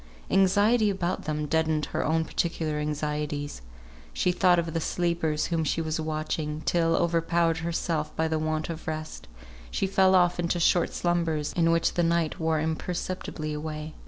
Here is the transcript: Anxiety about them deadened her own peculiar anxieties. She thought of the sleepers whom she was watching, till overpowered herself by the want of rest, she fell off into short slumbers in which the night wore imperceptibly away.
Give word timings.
Anxiety 0.31 0.89
about 0.89 1.25
them 1.25 1.45
deadened 1.45 1.85
her 1.93 2.03
own 2.03 2.25
peculiar 2.25 2.79
anxieties. 2.79 3.61
She 4.13 4.31
thought 4.31 4.57
of 4.57 4.73
the 4.73 4.81
sleepers 4.81 5.45
whom 5.45 5.63
she 5.63 5.79
was 5.79 5.99
watching, 5.99 6.61
till 6.61 6.95
overpowered 6.95 7.57
herself 7.59 8.15
by 8.15 8.27
the 8.27 8.39
want 8.39 8.67
of 8.71 8.87
rest, 8.87 9.27
she 9.69 9.85
fell 9.85 10.15
off 10.15 10.39
into 10.39 10.59
short 10.59 10.91
slumbers 10.95 11.53
in 11.53 11.69
which 11.71 11.93
the 11.93 12.01
night 12.01 12.39
wore 12.39 12.59
imperceptibly 12.59 13.53
away. 13.53 13.93